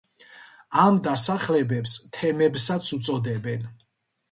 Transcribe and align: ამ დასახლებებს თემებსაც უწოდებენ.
ამ 0.83 0.97
დასახლებებს 1.07 1.93
თემებსაც 2.17 2.91
უწოდებენ. 3.01 3.71